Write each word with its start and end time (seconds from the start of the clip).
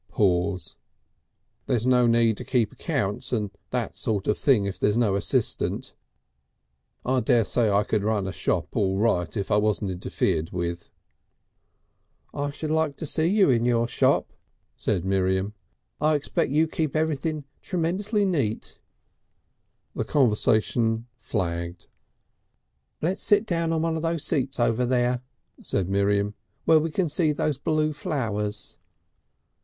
Pause. 0.09 0.75
"There's 1.67 1.85
no 1.85 2.07
need 2.07 2.35
to 2.37 2.43
keep 2.43 2.71
accounts 2.71 3.31
and 3.31 3.51
that 3.69 3.95
sort 3.95 4.25
of 4.27 4.35
thing 4.35 4.65
if 4.65 4.79
there's 4.79 4.97
no 4.97 5.15
assistant. 5.15 5.93
I 7.05 7.19
daresay 7.19 7.69
I 7.69 7.83
could 7.83 8.03
run 8.03 8.25
a 8.25 8.31
shop 8.31 8.75
all 8.75 8.97
right 8.97 9.37
if 9.37 9.51
I 9.51 9.57
wasn't 9.57 9.91
interfered 9.91 10.49
with." 10.49 10.89
"I 12.33 12.49
should 12.49 12.71
like 12.71 12.97
to 12.97 13.05
see 13.05 13.27
you 13.27 13.51
in 13.51 13.63
your 13.63 13.87
shop," 13.87 14.33
said 14.75 15.05
Miriam. 15.05 15.53
"I 15.99 16.15
expect 16.15 16.49
you'd 16.51 16.71
keep 16.71 16.95
everything 16.95 17.43
tremendously 17.61 18.25
neat." 18.25 18.79
The 19.93 20.03
conversation 20.03 21.05
flagged. 21.15 21.85
"Let's 23.03 23.21
sit 23.21 23.45
down 23.45 23.71
on 23.71 23.83
one 23.83 23.95
of 23.95 24.01
those 24.01 24.23
seats 24.23 24.59
over 24.59 24.83
there," 24.83 25.21
said 25.61 25.89
Miriam. 25.89 26.33
"Where 26.65 26.79
we 26.79 26.89
can 26.89 27.07
see 27.07 27.31
those 27.31 27.59
blue 27.59 27.93
flowers." 27.93 28.77